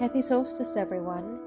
[0.00, 1.38] Happy solstice, everyone.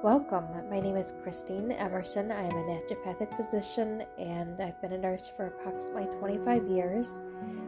[0.00, 0.46] Welcome.
[0.70, 2.30] My name is Christine Emerson.
[2.30, 7.20] I am a naturopathic physician and I've been a nurse for approximately 25 years.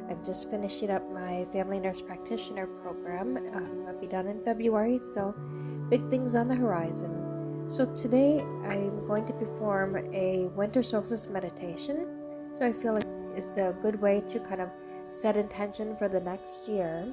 [0.09, 3.39] I'm just finishing up my family nurse practitioner program.
[3.53, 5.35] Um, I'll be done in February, so
[5.89, 7.67] big things on the horizon.
[7.69, 12.07] So, today I'm going to perform a winter solstice meditation.
[12.55, 14.71] So, I feel like it's a good way to kind of
[15.11, 17.13] set intention for the next year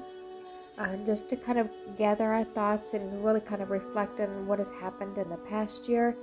[0.78, 4.58] and just to kind of gather our thoughts and really kind of reflect on what
[4.58, 6.16] has happened in the past year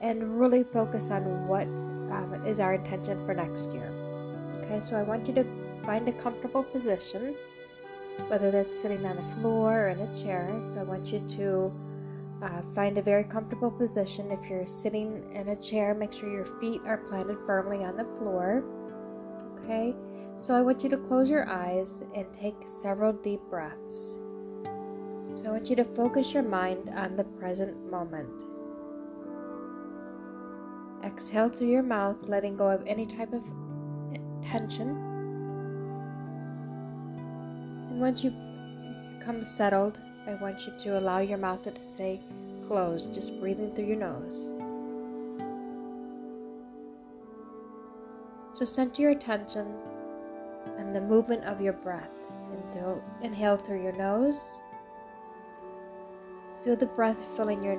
[0.00, 3.92] and really focus on what um, is our intention for next year.
[4.62, 5.44] Okay, so I want you to
[5.84, 7.36] find a comfortable position,
[8.28, 10.58] whether that's sitting on the floor or in a chair.
[10.70, 11.72] So I want you to
[12.42, 14.30] uh, find a very comfortable position.
[14.30, 18.04] If you're sitting in a chair, make sure your feet are planted firmly on the
[18.04, 18.64] floor.
[19.58, 19.94] Okay
[20.40, 24.18] so I want you to close your eyes and take several deep breaths.
[25.36, 28.28] So I want you to focus your mind on the present moment.
[31.04, 33.42] Exhale through your mouth, letting go of any type of
[34.42, 34.88] tension.
[37.90, 38.34] And once you've
[39.18, 42.18] become settled, I want you to allow your mouth to stay
[42.66, 44.38] closed, just breathing through your nose.
[48.54, 49.66] So center your attention
[50.78, 52.10] and the movement of your breath.
[53.22, 54.40] Inhale through your nose.
[56.64, 57.76] Feel the breath filling your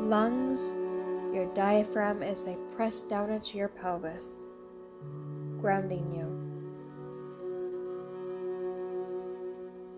[0.00, 0.72] lungs,
[1.34, 4.26] your diaphragm as they press down into your pelvis,
[5.60, 6.26] grounding you.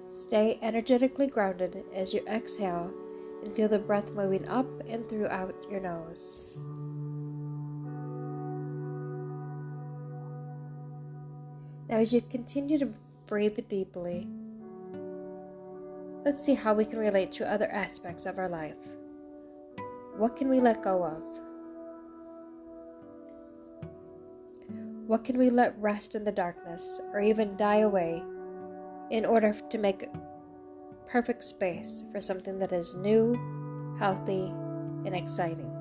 [0.06, 2.90] Stay energetically grounded as you exhale
[3.44, 6.36] and feel the breath moving up and throughout your nose.
[11.90, 12.88] Now, as you continue to
[13.26, 14.28] breathe deeply,
[16.24, 18.76] let's see how we can relate to other aspects of our life.
[20.16, 21.20] What can we let go of?
[25.08, 28.22] What can we let rest in the darkness or even die away
[29.10, 30.08] in order to make
[31.08, 33.34] perfect space for something that is new,
[33.98, 34.44] healthy,
[35.04, 35.79] and exciting?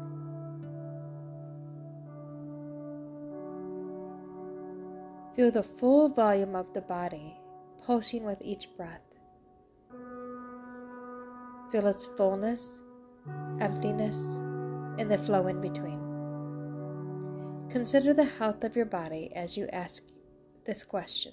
[5.40, 7.40] Feel the full volume of the body
[7.86, 9.06] pulsing with each breath.
[11.72, 12.68] Feel its fullness,
[13.62, 14.18] emptiness,
[15.00, 16.02] and the flow in between.
[17.70, 20.04] Consider the health of your body as you ask
[20.66, 21.32] this question.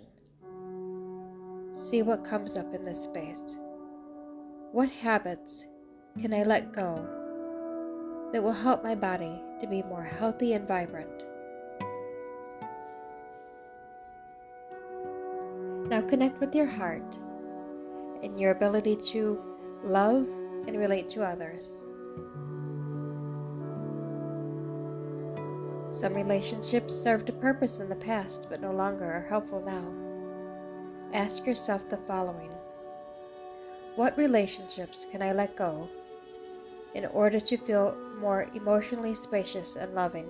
[1.74, 3.56] See what comes up in this space.
[4.70, 5.64] What habits
[6.20, 7.04] can I let go
[8.32, 11.25] that will help my body to be more healthy and vibrant?
[15.88, 17.04] Now connect with your heart
[18.24, 19.40] and your ability to
[19.84, 20.26] love
[20.66, 21.70] and relate to others.
[25.96, 29.84] Some relationships served a purpose in the past but no longer are helpful now.
[31.14, 32.50] Ask yourself the following
[33.94, 35.88] What relationships can I let go
[36.94, 40.26] in order to feel more emotionally spacious and loving?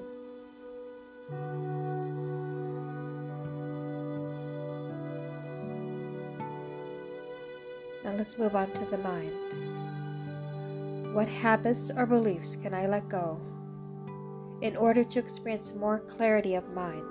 [8.06, 9.33] Now let's move on to the mind.
[11.12, 13.41] What habits or beliefs can I let go
[14.61, 17.03] in order to experience more clarity of mind?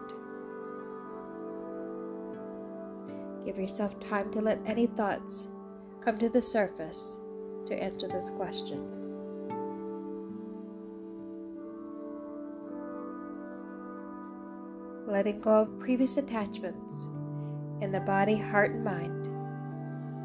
[3.45, 5.49] Give yourself time to let any thoughts
[6.01, 7.17] come to the surface
[7.67, 8.79] to answer this question.
[15.07, 17.09] Letting go of previous attachments
[17.81, 19.24] in the body, heart, and mind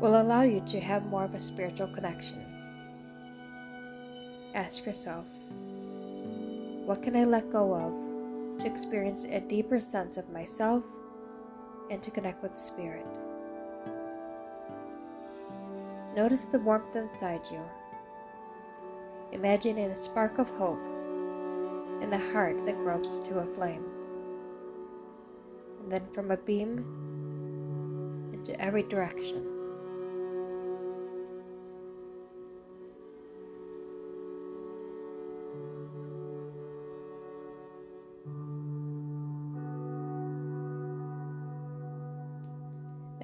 [0.01, 2.43] will allow you to have more of a spiritual connection.
[4.55, 5.27] Ask yourself,
[6.87, 10.83] what can I let go of to experience a deeper sense of myself
[11.91, 13.07] and to connect with the Spirit?
[16.17, 17.61] Notice the warmth inside you.
[19.33, 20.81] Imagine a spark of hope
[22.03, 23.85] in the heart that gropes to a flame.
[25.83, 26.79] And then from a beam
[28.33, 29.60] into every direction.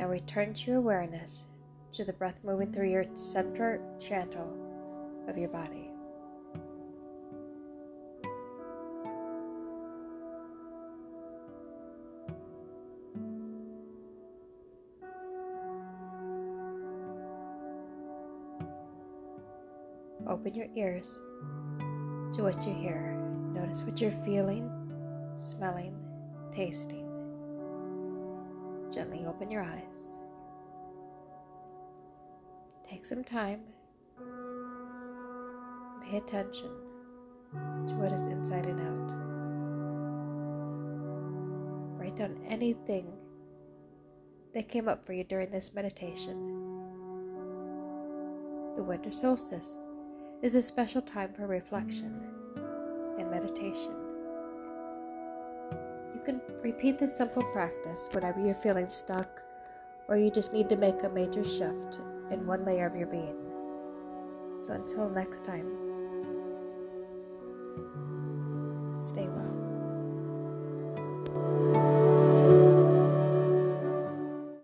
[0.06, 1.46] Now return to your awareness
[1.94, 4.46] to the breath moving through your center channel
[5.26, 5.90] of your body.
[20.28, 21.06] open your ears
[22.36, 23.12] to what you hear.
[23.52, 24.70] Notice what you're feeling,
[25.40, 25.96] smelling,
[26.54, 27.05] tasting.
[28.96, 30.16] Gently open your eyes.
[32.88, 33.60] Take some time.
[36.02, 36.70] Pay attention
[37.88, 39.12] to what is inside and out.
[42.00, 43.12] Write down anything
[44.54, 46.38] that came up for you during this meditation.
[48.76, 49.84] The winter solstice
[50.40, 52.18] is a special time for reflection
[53.18, 54.05] and meditation.
[56.16, 59.42] You can repeat this simple practice whenever you're feeling stuck
[60.08, 61.98] or you just need to make a major shift
[62.30, 63.36] in one layer of your being.
[64.62, 65.66] So until next time,
[68.96, 69.55] stay well.